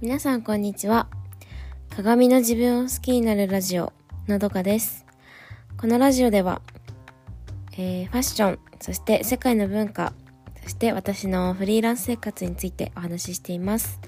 [0.00, 1.08] 皆さんこんにちは。
[1.96, 3.92] 鏡の自分を好きになるラジオ、
[4.28, 5.04] のどかです。
[5.76, 6.62] このラジオでは、
[7.72, 10.12] えーファッション、そして世界の文化、
[10.62, 13.98] そして私のフリーランス生活についてお話ししています。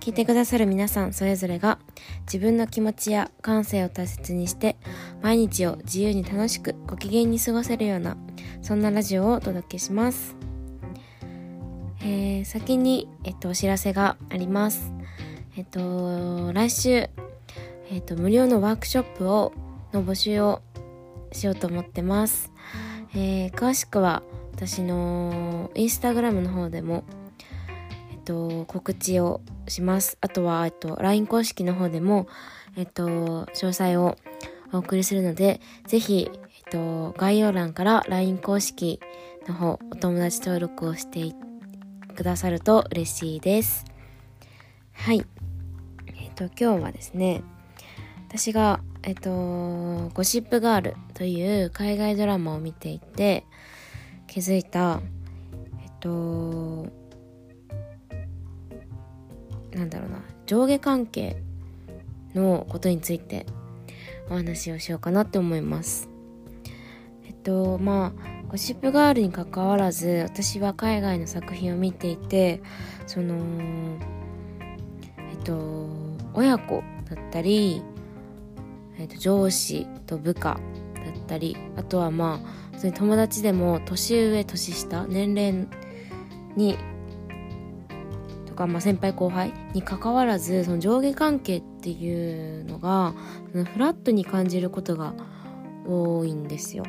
[0.00, 1.78] 聞いてくださる皆さんそれぞれが
[2.26, 4.76] 自分の気持ちや感性を大切にして
[5.22, 8.18] 毎日を自由に楽しくご機嫌に過ごせるような
[8.60, 10.36] そんなラジオをお届けします。
[12.02, 14.92] えー先に、えっと、お知らせがあります。
[15.56, 17.08] えっと、来週、
[17.90, 19.52] えっと、無料のワークショップを、
[19.92, 20.62] の募集を
[21.30, 22.52] しようと思ってます。
[23.14, 27.04] えー詳しくは、私のインスタグラムの方でも、
[28.10, 30.18] えっと、告知をします。
[30.20, 32.26] あとは、えっと、LINE 公式の方でも、
[32.76, 34.16] えっと、詳細を
[34.72, 38.98] お送りするので、ぜひ、えっと、概要欄から LINE 公式
[39.46, 41.32] の方、お友達登録をして
[42.16, 43.84] くださると嬉しいです。
[44.92, 45.24] はい。
[46.34, 47.42] と、今日はですね、
[48.28, 53.44] 私が、えっ、と、ゴシップガールという海外ドラマを見ていて、
[54.26, 55.00] 気づいた、
[55.82, 56.86] えっ、と、
[59.72, 61.42] なんだろうな、上下関係
[62.34, 63.46] のことについて
[64.28, 66.08] お話をしようかなって思います。
[67.26, 72.62] えっと、まあ、ゴシップガールに関わらず私は海外の作品を見ていて
[73.04, 73.34] その
[75.32, 75.83] えっと
[76.34, 77.82] 親子だったり、
[78.98, 80.60] えっと、上司と部下
[80.94, 82.40] だったりあとはま
[82.74, 85.66] あそ友達でも年上年下年齢
[86.56, 86.76] に
[88.46, 93.14] とか、まあ、先輩後輩に関わらずその上下関係っていうのが
[93.52, 95.14] そのフラットに感じることが
[95.86, 96.84] 多いんですよ。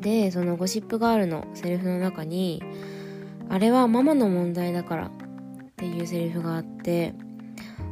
[0.00, 2.62] でそのゴシップガールのセリフの中に
[3.48, 5.10] 「あれはママの問題だから」っ
[5.76, 7.14] ていうセリフがあって、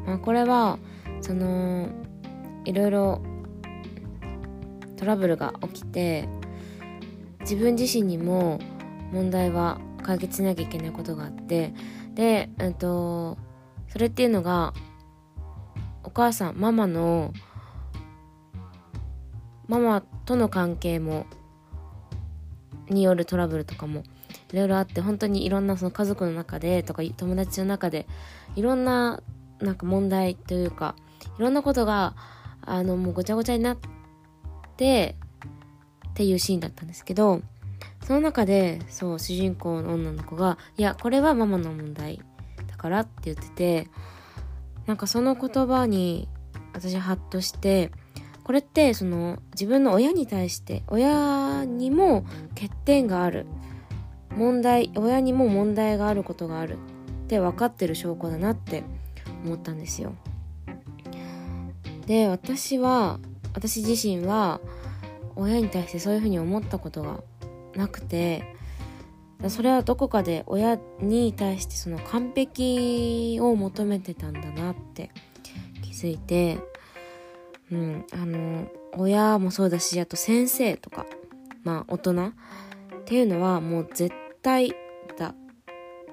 [0.06, 0.78] まあ、これは
[1.20, 1.88] その
[2.64, 3.22] いろいろ
[4.96, 6.28] トラブルが起きて
[7.40, 8.60] 自分自身にも
[9.12, 11.74] 問題は解決しなきゃいけないことがあって
[12.14, 13.36] で、うん、と
[13.88, 14.74] それっていうのが
[16.04, 17.32] お母さんママの
[19.68, 21.26] ママとの関係も
[22.88, 24.02] によるトラブルとかも
[24.52, 28.06] いろいろあって本当にいろんなその家族の中でとか友達の中で
[28.54, 29.22] いろんな
[29.62, 30.94] なんか問題というか
[31.38, 32.14] いろんなことが
[32.62, 33.78] あのもうごちゃごちゃになっ
[34.76, 35.16] て
[36.08, 37.40] っていうシーンだったんですけど
[38.04, 42.20] その中でそう主人公の女の子が「いやこれはママの問題
[42.66, 43.88] だから」って言ってて
[44.86, 46.28] なんかその言葉に
[46.74, 47.90] 私ハッとして
[48.44, 52.24] これってその自分の親に対して親にも
[52.54, 53.46] 欠点がある
[54.36, 56.76] 問題親にも問題があることがある
[57.24, 58.82] って分かってる証拠だなって
[59.44, 60.14] 思ったんですよ。
[62.06, 63.20] で私は
[63.54, 64.60] 私自身は
[65.36, 67.22] 親に対してそういうふうに思ったことが
[67.74, 68.56] なくて
[69.48, 75.10] それはどこかで親に対してその完璧を求めてたんだなって
[75.82, 76.58] 気づいて
[77.72, 81.06] うん、あの親もそうだしあと先生とか
[81.64, 82.32] まあ大人っ
[83.06, 84.74] ていうのはもう絶対
[85.18, 85.34] だ。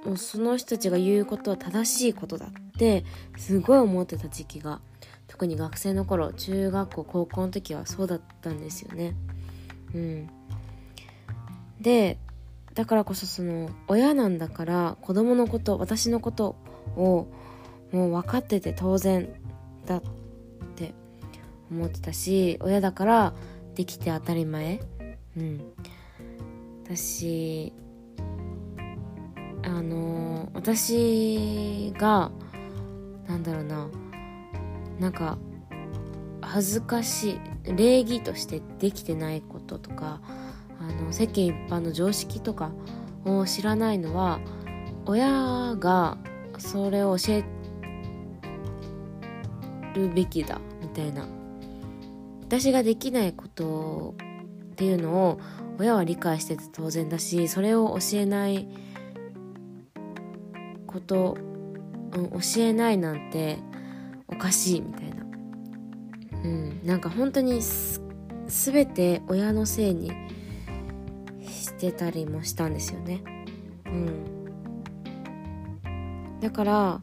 [0.05, 3.03] もうその人たちが言うことは正しいことだって
[3.37, 4.79] すごい思ってた時期が
[5.27, 9.15] 特に学生の頃中学校高校の時はそうだったんですよね。
[9.93, 10.29] うん、
[11.81, 12.17] で
[12.73, 16.55] だからこそその親なんだから子供のこと私のこと
[16.95, 17.27] を
[17.91, 19.29] もう分かってて当然
[19.85, 20.01] だっ
[20.75, 20.93] て
[21.69, 23.33] 思ってたし親だから
[23.75, 24.79] できて当たり前。
[25.37, 25.61] うん。
[26.85, 27.71] 私
[29.63, 32.31] あの私が
[33.29, 33.87] なんだろうな。
[34.99, 35.37] なんか
[36.41, 40.19] 恥ずかしい礼儀としてできてないこととか
[40.79, 42.71] あの世間一般の常識とか
[43.23, 44.39] を知らないのは
[45.05, 46.17] 親が
[46.57, 47.43] それを教え
[49.93, 51.27] るべきだみたいな。
[52.41, 54.15] 私ができないこと
[54.71, 55.39] っていうのを
[55.77, 58.67] 親は理解してて当然だしそれを教えない
[60.87, 61.37] こと、
[62.13, 63.57] うん、教えないなんて
[64.27, 65.25] おかしいみたいな、
[66.43, 68.01] うん、なんか本当にす
[68.47, 70.11] 全て親のせいに
[71.47, 73.21] してたりもしたんですよね。
[73.85, 74.49] うん、
[76.39, 77.01] だから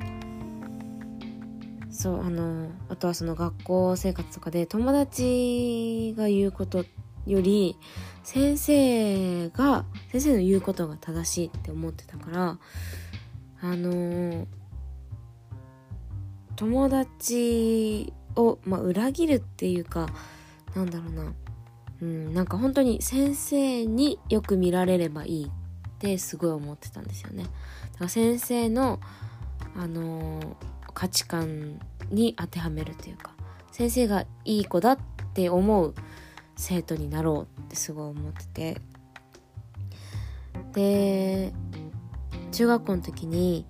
[1.90, 6.84] そうあのあとはその学校生活とかで友達が言うこと
[7.26, 7.76] より
[8.22, 12.58] 先生が先生の言うことが正しいって思ってたから
[13.60, 14.46] あの
[16.56, 20.08] 友達を、まあ、裏切るっていうか
[20.74, 21.32] なんだろうな
[22.02, 27.44] うんなんか本当に先生によく見られればいいってすごい思ってたんですよね。
[27.44, 27.52] だか
[28.00, 29.00] ら先生の
[29.74, 30.54] あのー、
[30.94, 31.80] 価値観
[32.10, 33.32] に当てはめるというか
[33.72, 34.98] 先生がいい子だっ
[35.34, 35.94] て思う
[36.56, 38.80] 生徒になろうってすごい思ってて
[40.72, 41.52] で
[42.52, 43.66] 中学校の時に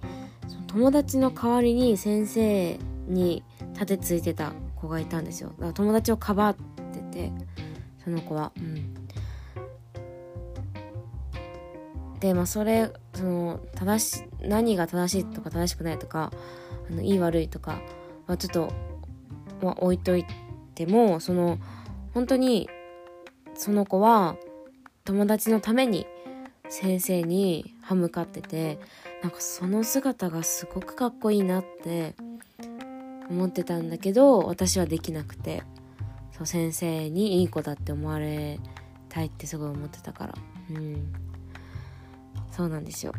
[0.76, 2.78] 友達の代わりに先生
[3.08, 3.42] に
[3.72, 5.48] 立てついてた子がいたんですよ。
[5.52, 6.56] だから友達をかばっ
[6.92, 7.32] てて
[8.04, 8.52] その子は。
[8.58, 8.92] うん。
[12.20, 16.30] でまあそれその正し何が正しいとか正しくないとか
[16.90, 17.80] あのいい悪いとか
[18.26, 18.70] はちょっと、
[19.62, 20.26] まあ、置いとい
[20.74, 21.58] てもその
[22.12, 22.68] 本当に
[23.54, 24.36] その子は
[25.06, 26.06] 友達のために
[26.68, 28.78] 先生に歯向かってて
[29.26, 32.14] なんかその姿がすごくかっこいいなって
[33.28, 35.64] 思ってたんだけど私はできなくて。
[36.30, 38.60] そう先生にいい子だって思われ
[39.08, 40.34] たいってすごい思ってたから。
[40.70, 41.12] うん。
[42.52, 43.14] そうなんですよ。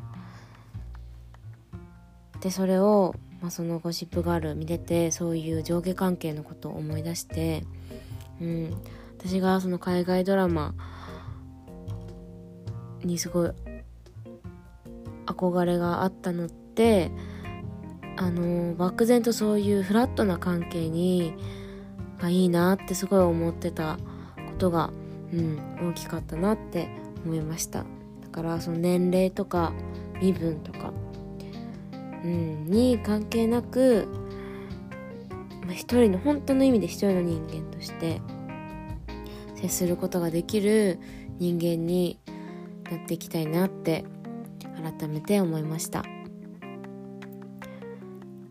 [2.40, 7.66] でそれを、まあ、そのゴシップガール見ててそういう上下関係のことを思い出して
[8.40, 8.78] うん。
[9.18, 10.76] 私がその海外ドラマ
[13.04, 13.52] にすごい
[15.28, 17.12] 憧れがあったのって
[18.16, 21.36] あの漠然とそういうフラットな関係に
[22.20, 23.98] がいいなってすごい思ってた
[24.36, 24.90] ことが、
[25.32, 26.90] うん、大きかったなって
[27.26, 27.86] 思いました。
[28.22, 29.74] だからその年齢とか
[30.20, 30.94] 身分とか、
[32.24, 34.08] うん、に関係なく、
[35.62, 38.22] まあ、一人の本当の意味で一人の人間として
[39.56, 41.00] 接することができる
[41.40, 42.20] 人間に
[42.90, 44.06] なっていきたいなって
[44.82, 46.04] 改めて思いました。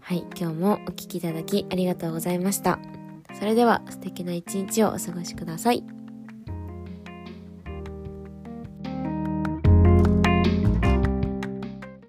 [0.01, 2.79] はい今日もお聴きいただきありがとうございました。
[3.39, 5.96] それでは素敵な一日をお過ごしください。